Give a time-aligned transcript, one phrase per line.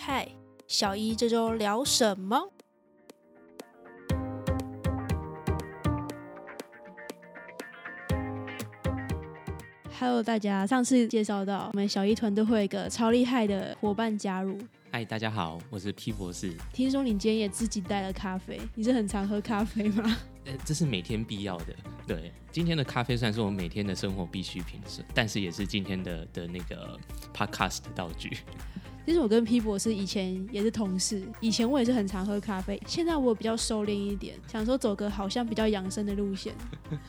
[0.00, 0.26] 嗨，
[0.68, 2.40] 小一这周聊什么
[9.98, 14.56] ？Hello，大家，上次介绍到我们小一团队会有一个超厉害的伙伴加入。
[14.92, 16.54] 嗨，大家好，我是 P 博士。
[16.72, 20.16] 听说你今天也自己带了咖啡，你是很常喝咖啡吗？
[20.46, 21.74] 呃，这是每天必要的。
[22.06, 26.98] 对，今天的咖啡算是我每天的生活必需品，是，但是也是今天的的那个
[27.34, 28.38] podcast 的道具。
[29.08, 36.54] 其实我跟 P 博士以前也是同事，以前我也是很常喝咖啡，现在我比较收敛一点，想说走个好像比较养生的路线。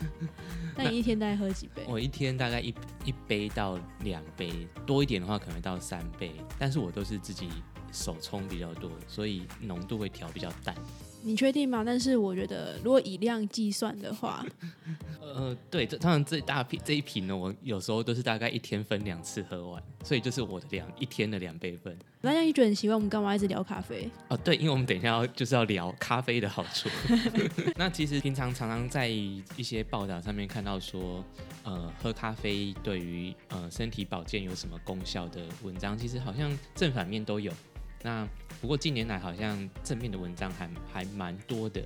[0.77, 1.83] 那你一天大概喝几杯？
[1.89, 4.49] 我一天大概一一杯到两杯，
[4.85, 7.49] 多一点的话可能到三杯，但是我都是自己
[7.91, 10.73] 手冲比较多，所以浓度会调比较淡。
[11.21, 11.83] 你确定吗？
[11.85, 14.45] 但是我觉得，如果以量计算的话，
[15.21, 21.95] 呃，对，这当然这大瓶这一瓶呢，我有时候都是大概一天分两次喝完，所以就是我的两一天的两杯份。
[22.21, 24.09] 大家一觉得很奇怪，我们干嘛一直聊咖啡？
[24.27, 26.89] 哦，对，因为我们等一下要就是要聊咖啡的好处。
[27.77, 31.23] 那其实平常常常在一些报道上面看到说，
[31.63, 37.53] 呃，喝咖啡对于呃身体保健有什么功效的文章，其实好像正反面都有。
[38.03, 38.27] 那
[38.61, 41.83] 不过近年来好像正面的文章还还蛮多的。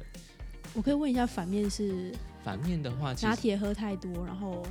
[0.73, 4.65] 我可以问一下，反面是反面的话，拿铁喝太多，然后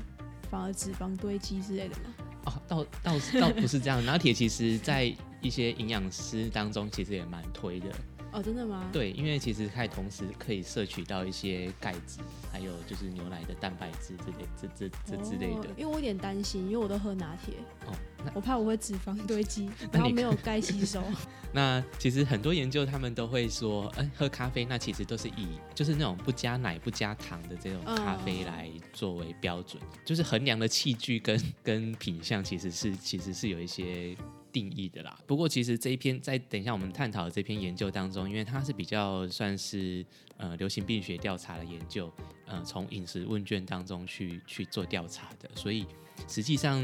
[0.50, 2.02] 反而脂肪堆积之类的吗？
[2.46, 4.02] 哦，倒倒是倒不是这样。
[4.06, 7.86] 拿铁其实在一些营养师当中其实也蛮推的。
[8.32, 8.88] 哦，真的吗？
[8.92, 15.74] 对，因为其实它同时可以摄取到一些钙质，还有就是牛奶的蛋白质之类，这这这之类的哦。
[15.76, 17.54] 因为我有点担心，因为我都喝拿铁，
[17.86, 17.92] 哦，
[18.34, 21.02] 我怕我会脂肪堆积， 然后没有钙吸收。
[21.54, 34.16] 那其实很多研究他们都会说，嗯、喝咖啡那其实都是以就是那种不加奶不加糖的这种咖啡嗯来作为标准，就是衡量的器具跟跟品相其实是其实是有一些。
[34.52, 40.04] 定义的啦，不过其实这一篇在等一下我们探讨的这篇研究当中，因为它是比较算是
[40.36, 42.12] 呃流行病学调查的研究，
[42.46, 45.86] 呃从饮食问卷当中去去做调查的，所以
[46.28, 46.78] 实际上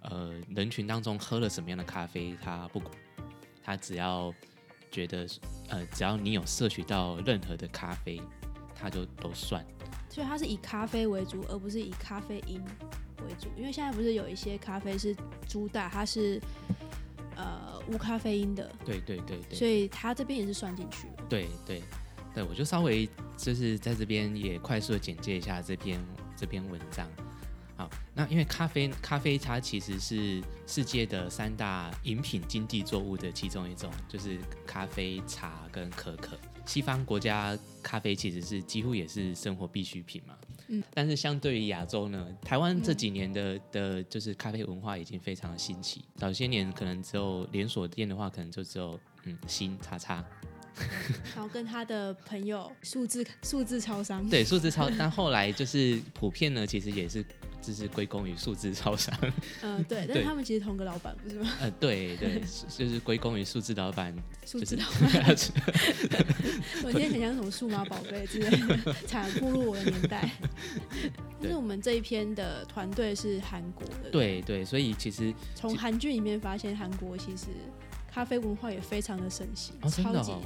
[0.00, 2.92] 呃人群当中喝了什么样的咖啡，它不管，
[3.62, 4.34] 它只要
[4.90, 5.26] 觉得
[5.68, 8.20] 呃只要你有摄取到任何的咖啡，
[8.74, 9.64] 它就都算。
[10.10, 13.48] 所以它是以咖啡为主，而不是以咖啡因为主。
[13.56, 15.16] 因为现在不是有一些咖啡是
[15.48, 16.40] 主打它是
[17.36, 19.58] 呃无咖啡因的，对对对对。
[19.58, 21.24] 所以它这边也是算进去了。
[21.28, 21.82] 对对
[22.34, 26.04] 对，我就稍微就是在这边也快速的简介一下这篇
[26.36, 27.08] 这篇文章。
[27.76, 36.38] 好，那因为咖啡咖啡它其实是世界的三大饮品经济作物的其中一种，就是咖啡、茶跟可可。
[36.66, 40.34] 西方国家咖啡其实是几乎也是生活必需品嘛，
[40.68, 46.04] 嗯，但是相对于亚洲呢，台湾这几年的的就是咖啡文化已经非常的新奇。
[46.16, 50.24] 早些年可能只有连锁店的话，可能就只有嗯新叉叉，
[51.34, 57.24] 然后跟他的朋友数字数字超商，对，数字超，但后来就是普遍呢，其实也是
[57.62, 59.16] 就是归功于数字超商，
[59.62, 61.50] 嗯、对， 但是他们其实同个老板，不是吗？
[61.60, 62.42] 呃，对对，
[62.76, 64.14] 就是归功于数字老板，
[64.44, 65.36] 数字就是老板，
[66.84, 70.30] 我今天很像什么数码宝贝之类的，惨步入我的年代。
[71.40, 77.46] 但是我们这一篇的团队是韩国的，，对对，所以其实从韩剧里面发现韩国其实
[78.14, 80.40] 咖啡文化也非常的盛行，哦，超级哦，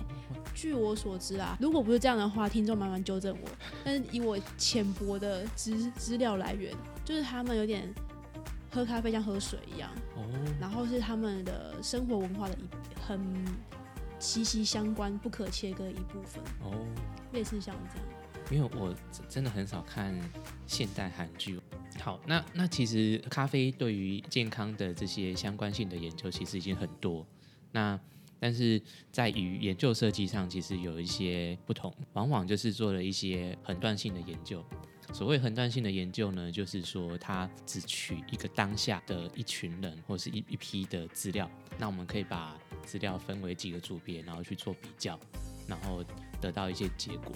[0.54, 3.48] 据我所知啊，如果不是这样的话，听众慢慢纠正我。
[3.84, 6.74] 但是以我浅薄的资资料来源，
[7.04, 7.86] 就是他们有点
[8.70, 10.24] 喝咖啡像喝水一样，哦，
[10.58, 12.66] 然后是他们的生活文化的一
[13.06, 13.20] 很
[14.18, 16.86] 息息相关、不可切割的一部分，哦，
[17.32, 18.08] 类似像这样。
[18.50, 20.18] 因为我真真的很少看
[20.66, 21.60] 现代韩剧。
[22.00, 27.26] 好，那那其实咖啡对于健康的这些相关性的研究其实已经很多，
[27.78, 28.00] 那
[28.40, 28.80] 但是
[29.12, 34.64] 在于研究设计上，其实有一些不同，往往就是做了一些横断性的研究。
[35.12, 45.18] 所谓横断性的研究呢，就是说它只取一个当下的一群人或是一一批的资料，那我们可以把资料分为几个组别，然后去做比较，
[45.68, 46.04] 然后
[46.40, 47.32] 得到一些结果。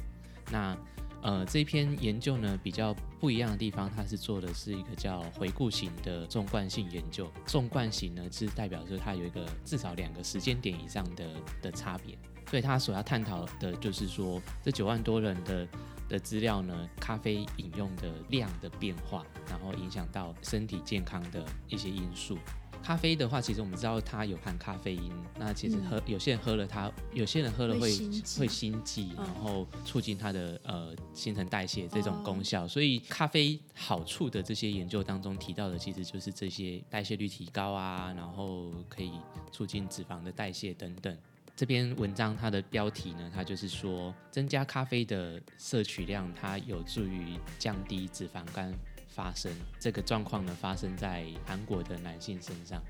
[0.50, 0.76] 那
[1.22, 7.30] 呃，这篇研究呢比较不一样的地方，它是做的是一个叫回顾型的纵贯性研究。
[7.46, 11.30] 纵贯型呢是代表说它有一个至少两个时间点以上的
[11.62, 12.18] 的差别，
[12.50, 15.68] 所以它所要探讨的就是说这九万多人的
[16.08, 22.36] 的资料呢，咖啡饮用的量的变化，然后影响到身体健康的一些因素。
[22.82, 27.96] 咖啡的话，其实我们知道它有含咖啡因，那其实喝、有些人喝了它，有些人喝了会
[28.38, 32.66] 会心悸然后促进它的呃新陈代谢这种哦功效。
[32.66, 39.12] 所以咖啡好处的这些研究当中提到的，其实就是这些代谢率提高啊，然后可以
[39.52, 41.16] 促进脂肪的代谢等等。
[41.54, 48.74] 这篇文章它的标题呢，它就是说增加咖啡的摄取量，它有助于降低脂肪肝
[49.14, 49.52] 发生。
[49.78, 52.82] 这个状况呢，发生在韩国的男性身上。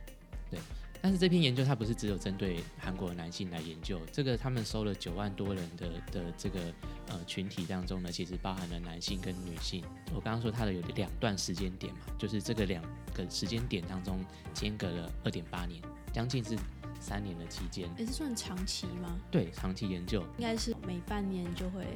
[0.50, 0.60] 对，
[1.00, 6.60] 但是这篇研究它不是只有针对韩国的男性来研究，这个他们收了九万多人的的这个
[7.08, 9.82] 呃群体当中呢，其实包含了男性跟女性。
[10.14, 12.84] 我刚刚说它的有两段时间点嘛，就是这个两
[13.14, 14.22] 个时间点当中
[14.52, 15.80] 间隔了二点八年，
[16.12, 16.54] 将近是
[17.00, 17.88] 三年的期间。
[17.98, 19.18] 也是算长期吗？
[19.30, 21.86] 对，长期研究，应该是每半年就会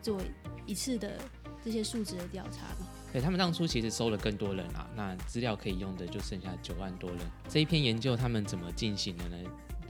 [0.00, 0.22] 做
[0.66, 1.18] 一次的
[1.64, 2.86] 这些数值的调查呢。
[3.12, 7.20] 对他们当初其实收了更多人啊，那资料可以用的就剩下九万多人。
[7.48, 9.36] 这一篇研究他们怎么进行的呢？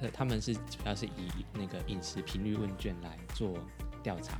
[0.00, 3.58] 他他们是主要是以那个饮食频率问卷来做
[4.02, 4.38] 调查，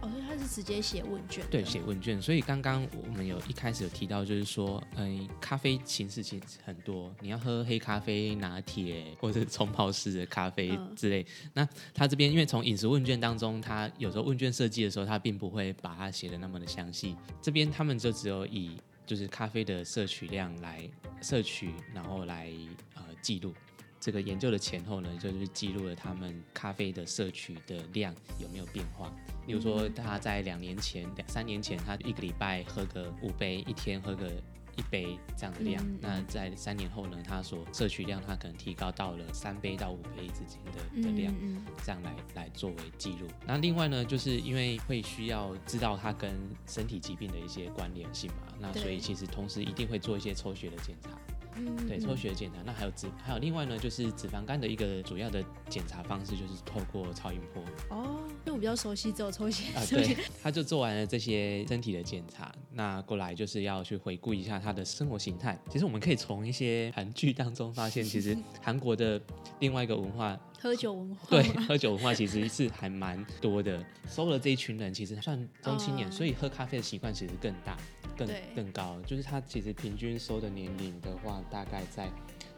[0.00, 1.44] 哦，所以他是直接写问卷。
[1.50, 2.20] 对，写问卷。
[2.20, 11.24] 所以刚刚我们有一开始有提到，就是说，嗯，咖啡形式其实很多，你要喝黑咖啡、拿铁或者是冲泡式的咖啡嗯之类。
[11.54, 17.16] 那他这边因为从饮食问卷当中，他有时候问卷设计的时候，他并不会把它写的那么的详细。
[17.40, 18.76] 这边他们就只有以
[19.06, 20.88] 就是咖啡的摄取量来
[21.22, 22.50] 摄取，然后来
[22.94, 23.54] 呃记录。
[24.00, 29.12] 这个研究的前后呢，就是记录了他们咖啡的摄取的量有没有变化。
[29.46, 34.30] 例如说，他在两年前、两三年前，他一个礼拜喝个五杯，一天喝个
[34.76, 35.84] 一杯这样的量。
[36.00, 41.32] 那在三年后呢，他所摄取量，他可能提高到了三杯到五杯之间的的量。
[41.40, 43.28] 嗯嗯这样来来作为记录。
[43.46, 46.34] 那另外呢，就是因为会需要知道它跟
[46.66, 51.10] 身体疾病的一些关联性嘛，那所以其实同时一定会做一些抽血的检查，
[51.56, 52.60] 嗯，对，嗯抽血的检查。
[52.64, 65.58] 那还有脂，还有另外呢，就是脂肪肝的一个主要的检查方式就是透过超音波哦，因为我比较熟悉，只有抽血，啊，对，他就做完了这些身体的检查，那过来就是要去回顾一下他的生活形态。
[65.70, 69.20] 其实我们可以从一些韩剧当中发现，其实 韩国的
[69.60, 73.84] 另外一个文化喝酒文化对，喝酒文化其实是还蛮多的。
[74.08, 77.76] 收了这一群人，其实算中青年，嗯所以喝咖啡的习惯其实更大、
[78.16, 78.96] 更对更高。
[79.06, 82.08] 就是他其实平均收的年龄的话，大概在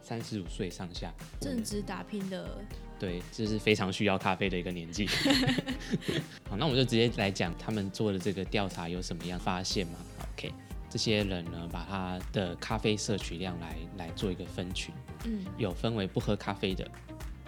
[0.02, 1.12] 三十五岁上下。
[1.40, 2.58] 正值打拼的，
[2.99, 5.06] 对，这是非常需要咖啡的一个年纪。
[6.49, 9.99] 好，那我们就直接来讲他们做的这个调查有什么样发现嘛
[10.32, 10.52] ？OK，
[10.88, 14.94] 这些人呢，把他的咖啡摄取量来来做一个分群。
[15.25, 16.88] 嗯，有分为不喝咖啡的，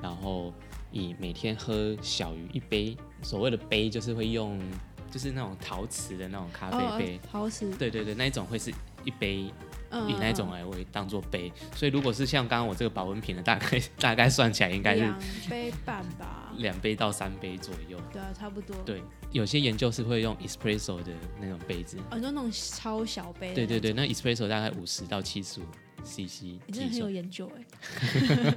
[0.03, 0.53] 然后
[0.93, 4.61] 以每天喝小于一杯，所谓的杯就是会用
[5.11, 8.71] 就是那种陶瓷的那种咖啡杯，哦，陶瓷，对对对，那一种会是
[9.05, 9.53] 一杯
[9.91, 15.19] 嗯，以那种来为当做杯，所以如果是像刚刚我这个保温瓶的，大概 大概算起来应该是两
[15.49, 17.99] 杯半吧，两杯到三杯左右。
[18.13, 19.03] 对啊，差不多。，对，
[19.33, 25.65] 有些研究是会用 espresso 的那种杯子，哦，你说那种超小杯，对对对，，那 espresso 大概五十到七十五
[26.05, 27.11] CC 你真的很有。
[27.11, 27.65] 研究哎。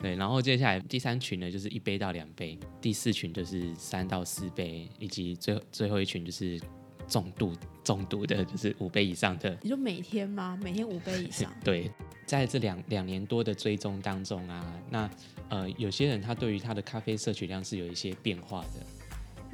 [0.00, 6.60] 对，然后接下来第三群呢就是一杯到两杯，第四群就是三到四杯，以及最最后一群就是
[7.06, 7.54] 重度
[7.84, 9.56] 重度的，就是五杯以上的。
[9.62, 10.58] 你说每天吗？
[10.62, 11.52] 每天五杯以上？
[11.62, 11.90] 对，
[12.26, 15.10] 在这两两年多的追踪当中啊，那
[15.48, 18.86] 呃有些人他对于他的咖啡摄取量是有一些变化的。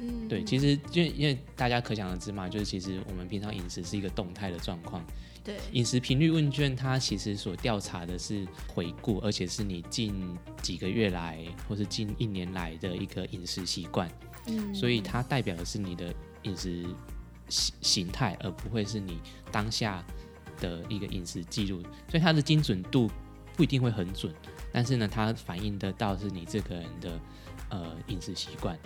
[0.01, 5.05] 嗯，对，其实因为因为大家可想而知嘛，就是其实我们平常饮食是一个动态的状况，
[5.49, 14.07] 对，饮食频率问卷，它其实所调查的是回顾，而且是你近几个月来或是近一年来的一个饮食习惯，
[14.45, 16.13] 嗯，所以它代表的是你的
[16.43, 16.85] 饮食
[17.49, 19.19] 形形态，而不会是你
[19.51, 20.05] 当下
[20.59, 23.09] 的一个饮食记录，所以它的精准度
[23.55, 24.31] 不一定会很准，
[24.71, 27.19] 但是呢，它反映得到是你这个人的
[27.71, 28.77] 呃饮食习惯。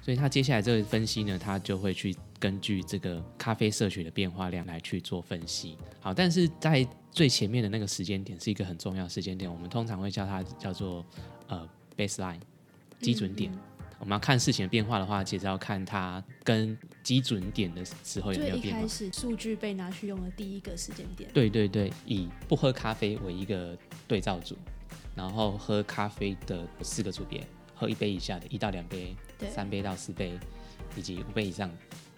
[0.00, 2.12] 所以他接下来这个分析呢，他就会去
[2.42, 5.78] 根据这个咖啡摄取的变化量来去做分析。
[6.00, 11.06] 好，但是在最前面的那个时间点是一个很重要的时间点，我们通常会叫它叫做
[11.46, 12.40] 呃 baseline
[13.00, 13.52] 基准点。
[13.52, 13.58] 嗯
[14.02, 18.88] 我们要看事情的变化的话，其实要看它跟基准点的时候有没有变化开。
[18.88, 24.58] 始数据被拿去用的第一个时间点，对对对，以不喝咖啡为一个对照组，
[25.14, 27.46] 然后喝咖啡的四个组别，
[27.76, 29.14] 喝一杯以下的，一到两杯，
[29.48, 30.36] 三杯到四杯，
[30.96, 31.70] 以及五杯以上。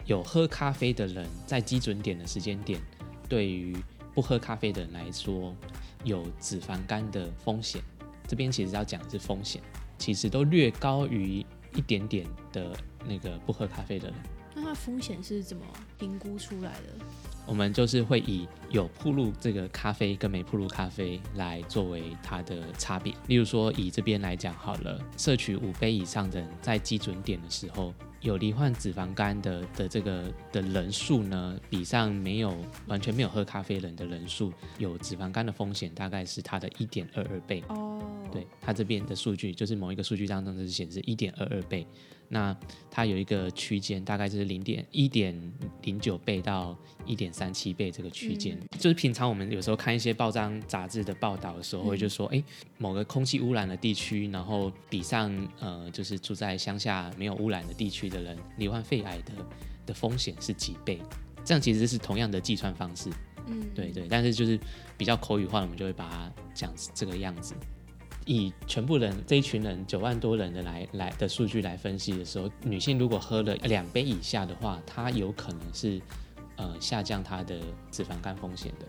[0.05, 2.79] 有喝咖啡的人，在基准点的时间点，
[3.27, 3.75] 对于
[4.13, 5.55] 不喝咖啡的人来说，
[6.03, 7.81] 有脂肪肝的风险。
[8.27, 9.61] 这边其实要讲的是风险，
[9.97, 11.45] 其实都略高于
[11.75, 14.17] 一点点的那个不喝咖啡的人。
[14.53, 15.65] 那它风险是怎么
[15.99, 17.05] 评估出来的？
[17.45, 23.13] 我们就是会以有铺路这个咖啡跟没铺路咖啡来作为它的差别。
[23.27, 27.93] 例如说，以这边来讲好了，摄取五杯以上的人在基准点的时候，
[28.25, 37.63] 有罹患脂肪肝的的这个的人数呢，比上没有完全没有喝咖啡人的人数，有脂肪肝的风险大概是它的一点二二倍。
[38.31, 41.85] 对，它这边的数据就是某一个数据当中是显示一点二二倍。
[42.27, 42.57] 那
[42.89, 45.39] 它有一个区间，大概就是零点一点
[45.83, 48.59] 零九倍到一点三七倍这个区间。
[48.79, 52.43] 就是平常我们有时候看一些报章杂志的报道的时候，会就说，哎，
[52.79, 59.33] 某个空气污染的地区，然后比上呃，就是住在乡下没有污染的地区的人，罹患肺癌的
[59.85, 60.99] 的风险是几倍？
[61.43, 63.11] 这样其实是同样的计算方式。
[63.45, 64.59] 嗯，对对，但是就是
[64.97, 67.53] 比较口语化，我们就会把它讲这个样子。
[68.25, 76.01] 以全部人这一群人九万多人的来来的数据来分析的时候，女性如果喝了两杯以下的话，她有可能是
[76.57, 77.59] 呃下降她的
[77.91, 78.85] 脂肪肝风险的。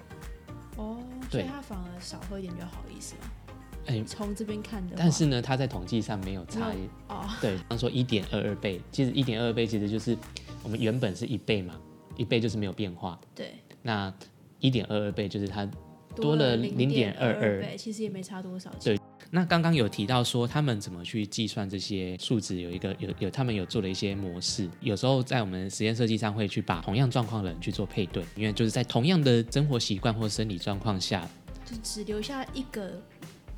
[0.77, 0.99] 哦，
[1.31, 3.21] 所以她反而少喝一点比较好意思吗？
[3.87, 4.97] 哎，从这边看的。
[4.99, 6.89] 但是呢，它在统计上没有差异。
[7.09, 10.17] 哦，对，刚说一点二二倍，其实一点二倍其实就是
[10.63, 11.79] 我们原本是一倍嘛，
[12.17, 13.21] 一倍就是没有变化。
[13.35, 13.55] 对。
[13.83, 14.13] 那
[14.59, 15.69] 一点二二倍就是它
[16.17, 18.71] 多了零点二二倍，其实也没差多少。
[18.83, 18.99] 对。
[19.31, 31.29] 那刚刚有提到说他们怎么去计算这些数值，有一个有有他们有做了一些模式，有时候在我们实验设计上会去把同样状况的人去做配对，因为就是在同样的生活习惯或生理状况下，
[31.65, 33.03] 就只留下一个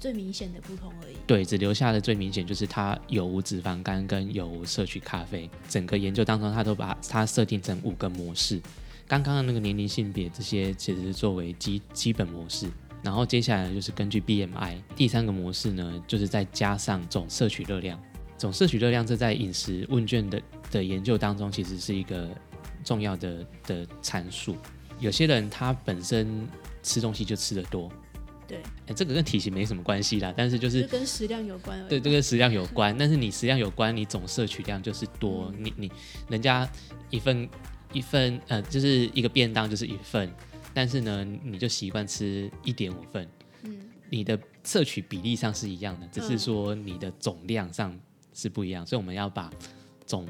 [0.00, 1.16] 最明显的不同而已。
[1.26, 5.48] 对，只留下的最明显就是他有无脂肪肝跟有无摄取咖啡。
[5.68, 8.60] 整个研究当中，他都把它设定成五个模式，
[9.06, 12.68] 刚刚的那个年龄、性别这些其实是作为基基本模式。
[13.02, 17.98] 然后接下来就是根据 BMI，第三个模式呢，就是再加上总摄取热量。
[18.36, 20.40] 总摄取热量这在饮食问卷的
[20.70, 22.28] 的研究当中，其实是一个
[22.84, 24.56] 重要的的参数。
[25.00, 26.46] 有些人他本身
[26.82, 27.90] 吃东西就吃的多，
[28.46, 28.60] 对，
[28.94, 31.86] 这个跟体型没什么关系啦，但是就是跟食量有关。
[31.88, 35.52] 对，这跟食量有关， 但是你食量有关，你总摄取量就是多。
[35.58, 35.92] 你你
[36.28, 36.68] 人家
[37.10, 37.48] 一份
[37.92, 40.30] 一份呃，就是一个便当就是一份。
[40.74, 43.26] 但是呢，你就习惯吃一点五份，
[43.62, 43.80] 嗯，
[44.10, 47.98] 你的摄取比例上是一样的，只是说你的总量上
[48.32, 49.50] 是不一样，所以我们要把
[50.06, 50.28] 总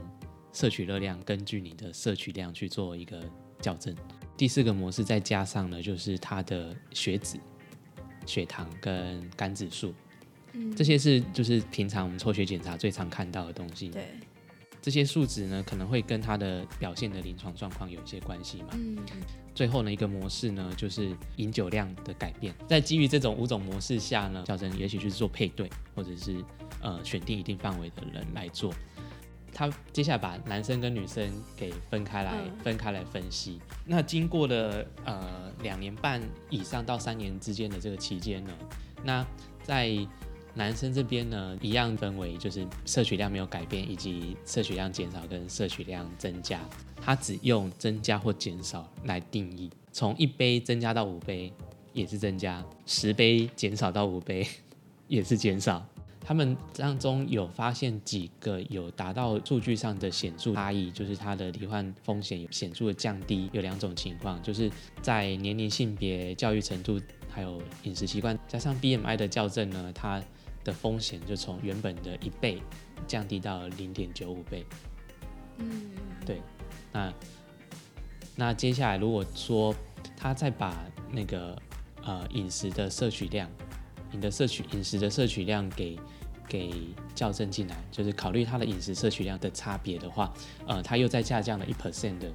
[0.53, 3.23] 摄取热量根据你的摄取量去做一个
[3.61, 3.95] 校正。
[4.39, 7.39] 第四个模式再加上呢，就是它的血脂、
[8.25, 9.93] 血糖跟肝指数，
[10.53, 13.89] 嗯，这些是就是平常我们抽血检查最常看到的东西。
[13.89, 14.09] 对，
[14.81, 18.97] 这些数值呢，可能会跟他的表现的临床状况有一些关系嘛，嗯。
[19.55, 22.55] 最后呢，一个模式呢，就是饮酒量的改变。
[22.69, 26.45] 在基于这种五种模式下呢，小陈也许去做配对，或者是
[26.81, 28.73] 呃选定一定范围的人来做。
[29.53, 32.33] 他接下来把男生跟女生给分开来，
[32.63, 33.59] 分开来分析。
[33.85, 38.53] 那经过了呃两年半以上到三年之间的这个期间呢，
[39.03, 39.27] 那
[39.65, 39.89] 在
[40.59, 46.61] 男生这边呢，一样分为就是摄取量没有改变，以及摄取量减少跟摄取量增加。
[47.01, 51.53] 它只用增加或减少来定义，从一杯增加到五杯
[51.93, 54.45] 也是增加，十杯减少到五杯
[55.07, 55.87] 也是减少。
[56.21, 63.49] 他们当中有发现几个有达到数据上的显著差异，就是它的罹患风险有显著的降低。
[63.53, 64.69] 有两种情况，就是
[65.01, 67.01] 在年龄、性别、教育程度，
[67.31, 70.23] 还有饮食习惯，加上 BMI 的校正呢，它
[70.65, 72.63] 的风险就从原本的一倍
[73.07, 74.65] 降低到零点九五倍。
[75.59, 75.91] 嗯，
[76.25, 76.41] 对。
[76.93, 77.13] 那
[78.37, 79.75] 那接下来，如果说
[80.17, 80.77] 他再把
[81.11, 81.61] 那个
[82.03, 83.51] 呃饮食的摄取量，
[84.11, 85.99] 你的摄取饮食的摄取量给
[86.49, 86.73] 给
[87.15, 90.33] 校正进来，就是考虑他的饮食摄取量的差别的话，
[90.67, 92.33] 呃，他又再下降了一 percent 的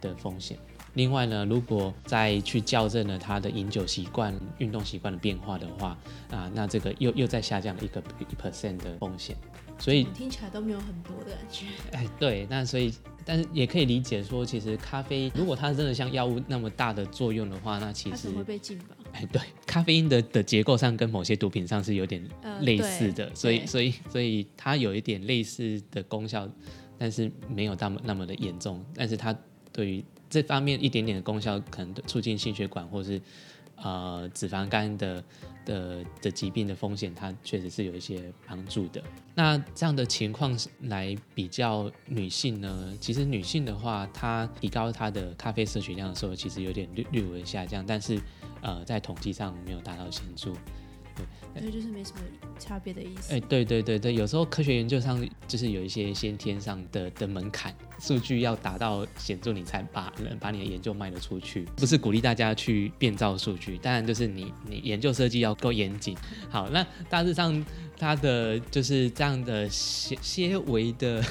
[0.00, 0.58] 的风险。
[0.96, 5.96] 另外呢，如果再去校正了他的饮酒习惯、运动习惯的变化的话，
[6.30, 9.36] 啊，那这个又又在下降了一个一 percent 的风险。
[9.78, 11.66] 所以听起来都没有很多的感觉。
[11.92, 12.92] 哎， 对，那所以。
[13.28, 18.96] 但是也可以理解说，其实咖啡如果它真的像药物那么大的作用的话，那其实会被禁吧？
[19.14, 22.24] 哎， 对，咖啡因的的结构上跟某些毒品上是有点
[22.60, 26.48] 类似的，所以所以所以它有一点类似的功效，
[26.96, 28.80] 但是没有那么那么的严重。
[28.94, 29.36] 但是它
[29.72, 30.04] 对于
[30.36, 33.20] 这方面一点点的功效，可能促进心血管或是。
[33.78, 35.22] 呃，脂肪肝的
[35.66, 39.04] 的的疾病的风险，它确实是有一些帮助的。
[39.34, 42.96] 那这样的情况来比较女性呢？
[42.98, 48.18] 其实女性的话，她提高她的咖啡摄取量的时候，其实有点略略微下降，但是
[48.62, 50.54] 呃，在统计上没有达到显著。
[51.54, 52.20] 对，所以就是没什么
[52.58, 53.34] 差别的意思。
[53.34, 61.64] 哎，对对对对，有时候科学研究上就是有一些先天上的的门槛，数据要达到显著，你才把把你的研究卖得出去。
[61.76, 66.16] 不是鼓励大家去变造数据，当然就是你你研究设计要够严谨。
[66.50, 67.64] 好，那大致上
[67.96, 71.24] 它的就是这样的些些微的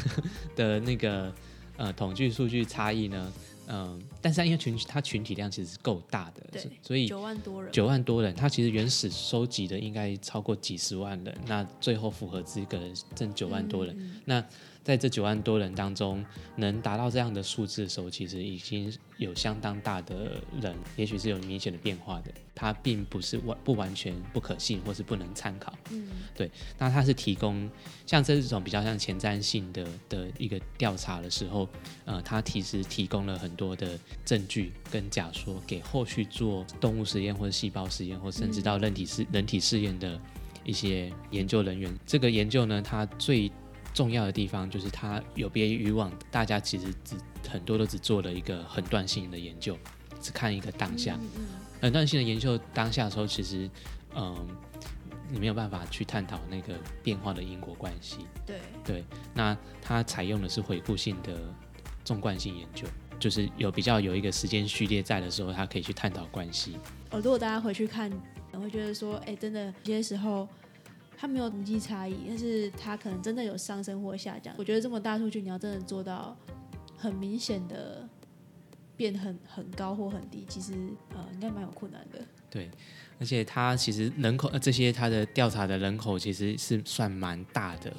[0.55, 1.33] 的那个
[1.77, 3.33] 呃统计数据差异呢。
[3.67, 14.43] 嗯，但是因为群它群体量其实是够大的，对，所以九万多人，九万多人，它其实原始收集的应该超过几十万人，那最后符合资格的正九万多人，那。
[14.85, 16.23] 在这九万多人当中，
[16.57, 22.31] 能达到这样的数字的时候，其实已经有相当大的人，也许是有明显的变化的。
[22.53, 25.73] 它并不是完不完全不可信，或是不能参考。
[25.89, 26.51] 嗯，对。
[26.77, 27.67] 那它是提供
[28.05, 31.67] 像这种比较像前瞻性的的一个调查的时候，
[32.05, 40.19] 呃，它其实提供了很多的证据跟假说，给后续做动物实验或者细胞实验，或甚至到人体试人体试验的
[40.63, 41.93] 一些研究人员。
[42.05, 43.51] 这个研究呢，它最
[43.93, 47.15] 重要的地方就是它有别于以往，大家其实只
[47.49, 49.77] 很多都只做了一个很断性的研究，
[50.21, 51.19] 只看一个当下。
[51.81, 53.69] 很断性的研究当下的时候，其实
[54.15, 54.47] 嗯，
[55.29, 58.17] 你没有办法去探讨那个变化的因果关系。
[58.45, 59.03] 对对，
[59.33, 61.37] 那它采用的是回顾性的
[62.03, 62.87] 纵贯性研究，
[63.19, 66.77] 就是有比较有一个时间序列在的时候，他可以去探讨关系。
[67.11, 68.11] 哦，如果大家回去看，
[68.53, 70.47] 会觉得说，哎，真的有些时候。
[71.17, 74.53] 他没有统计差异，但是他可能真的有上升或下降。
[74.57, 76.37] 我觉得这么大数据，你要真的做到
[76.97, 78.07] 很明显的
[78.97, 80.73] 变很很高或很低，其实
[81.13, 82.19] 呃应该蛮有困难的。
[82.49, 82.69] 对，
[83.19, 87.91] 而且它其实人口这些它的调查的人口其实是算蛮大的。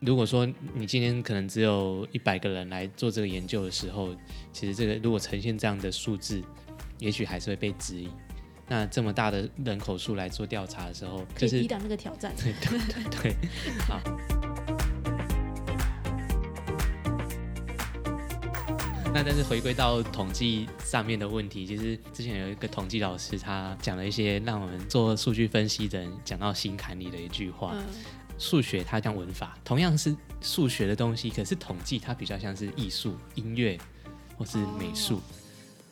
[0.00, 4.14] 如果说你今天可能只有一百个人来做这个研究的时候，
[4.52, 6.42] 其实这个如果呈现这样的数字，
[6.98, 8.08] 也许还是会被质疑。
[8.68, 12.32] 那这么大的人口数来做调查的时候，就是抵挡那个挑战。
[12.36, 13.36] 对对对对，
[13.86, 14.00] 好。
[19.14, 27.76] 那但是回归到统计上面的问题，其实之前有一个统计老师，他讲了一些让我们做数据分析的人讲到心坎里的一句话：
[28.38, 33.78] 数学它像文法，同样是数学的东西，可是统计它比较像是艺术、音乐
[34.38, 35.20] 或是美术，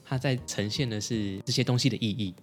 [0.04, 2.34] 它在呈现的是这些东西的意义。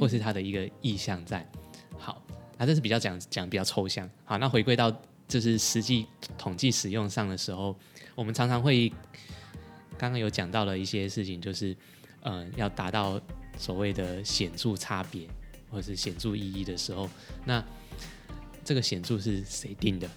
[0.00, 1.48] 或是它的一个意象在，
[1.96, 2.20] 好，
[2.58, 4.10] 那这是比较讲讲比较抽象。
[4.24, 4.90] 好，那回归到
[5.28, 6.04] 就是实际
[6.36, 7.78] 统计使用上的时候，
[8.16, 8.92] 我们常常会
[9.98, 11.76] 刚刚有讲到了一些事情，就是
[12.22, 13.20] 嗯，要达到
[13.58, 15.26] 所谓的显著差别
[15.70, 17.08] 或者是显著意义的时候，
[17.44, 17.64] 那
[18.64, 20.08] 这个显著是谁定的？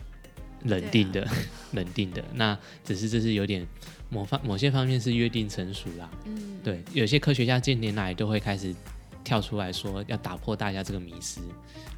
[0.64, 1.28] 人定的，
[1.72, 2.24] 人定的。
[2.34, 3.66] 那只是这是有点
[4.10, 6.10] 某方某些方面是约定成熟啦。
[6.26, 8.76] 嗯，对，有些科学家近年来都会开始。
[9.22, 11.42] 跳出来说要打破大家这个迷思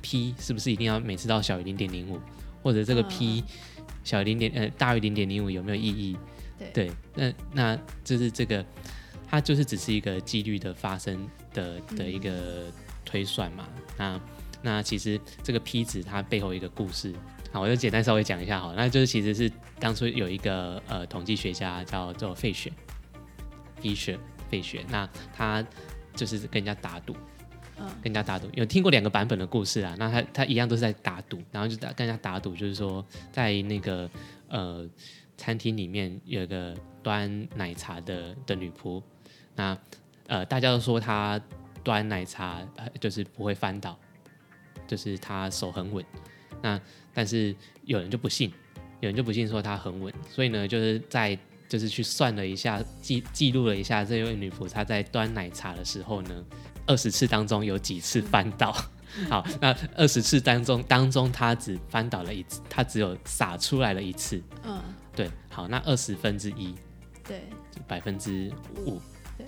[0.01, 2.19] ，P 是不是一定要每次到小于零点零五，
[2.61, 3.41] 或者这个 P
[4.03, 6.17] 小于零点呃大于零点零五有没有意义？
[6.73, 8.65] 对，那那就是这个，
[9.27, 12.71] 它就是只是一个几率的发生的的一个
[13.03, 13.67] 推算嘛。
[13.97, 14.21] 那
[14.61, 17.13] 那其实这个 P 值它背后一个故事，
[17.51, 22.71] 好，我就简单稍微讲一下好，那就是其实是当初有一个呃统计学家叫做费雪，
[23.81, 24.19] 费雪
[24.49, 25.65] 费雪，那他。
[26.13, 27.15] 就是跟人家打赌，
[27.79, 29.95] 嗯，跟人家打赌，有听过两个版本的故事啊。
[29.97, 34.09] 那他他一样都是在打赌，然后就跟人家打赌，就是说在那个
[34.49, 34.85] 呃
[35.41, 39.01] 餐厅里面有个端奶茶的的女仆，
[39.55, 39.75] 那
[40.27, 41.41] 呃大家都说她
[41.83, 42.61] 端奶茶
[42.99, 43.97] 就是不会翻倒，
[44.87, 46.05] 就是她手很稳。
[46.61, 46.79] 那
[47.11, 48.53] 但是有人就不信，
[48.99, 51.35] 有人就不信说她很稳，所以呢就是在。
[51.71, 56.45] 就是去算了一下，记记录了一下这位女仆她在端奶茶的时候呢，
[56.85, 58.73] 二十次当中有几次翻倒。
[59.29, 64.43] 好，那二十次当中当中她只翻倒了一次，她只有洒出来了一次。
[64.65, 64.81] 嗯，
[65.15, 65.29] 对。
[65.49, 66.73] 好，那二十分之一，
[67.27, 67.43] 对，
[67.87, 68.51] 百分之
[68.85, 69.01] 五，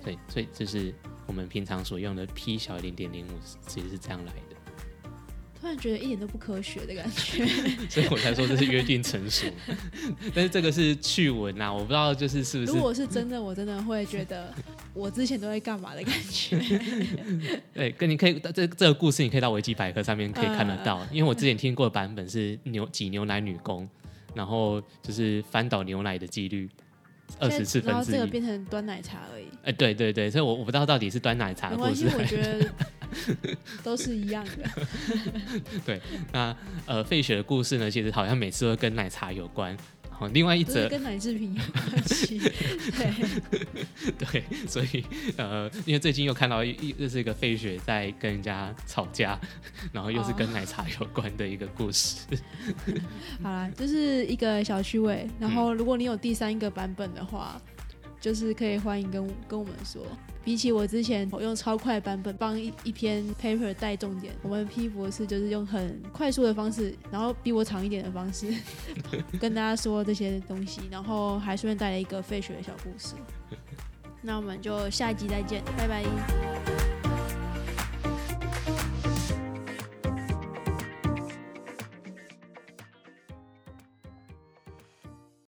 [0.04, 0.92] 对，所以就是
[1.26, 3.30] 我们平常所用的 p 小于零点零五，
[3.66, 4.56] 其实是这样来的。
[5.58, 7.46] 突然觉得一点都不科学的感觉，
[7.88, 9.46] 所以我才说这是约定成熟。
[10.34, 12.72] 但是这个是趣闻呐，我不知道就是是不是。
[12.72, 14.52] 如果是真的，我真的会觉得
[14.92, 16.58] 我之前都在干嘛的感觉。
[17.72, 21.00] 对，跟你可以这这个故事，你可以到维基百科上面可以看得到。
[21.10, 23.88] 因为我之前听过的版本是牛挤牛奶女工，
[24.34, 26.68] 然后就是翻倒牛奶的几率。
[27.40, 29.46] 二十次分之一，然后这个变成端奶茶而已。
[29.64, 32.70] 哎，对对对，所以我我不知道到底是端奶茶，或是我觉得
[33.82, 34.70] 都是一样的。
[35.86, 35.98] 对，
[36.32, 39.74] 那呃，费雪的故事呢，其实好像每次都跟奶茶有关。
[40.16, 42.38] 好，另外一则跟奶制品有关系。
[42.96, 45.04] 对对，所以
[45.36, 49.38] 呃，因为最近又看到一这是一个费雪在跟人家吵架，
[49.92, 52.18] 然后又是跟奶茶有关的一个故事。
[53.42, 55.28] 好啦，就是一个小趣味。
[55.38, 57.60] 然后如果你有第三个版本的话。
[58.24, 60.02] 就是可以欢迎跟跟我们说，
[60.42, 68.46] 比起我之前我用超快版本帮一一篇 paper 带重点，我们 P 博士就是用很快速的方式，然后比我长一点的方式
[69.38, 73.14] 跟大家说这些东西，然后还顺便带了一个费雪的小故事。
[74.22, 76.83] 那我们就下一集再见，拜拜。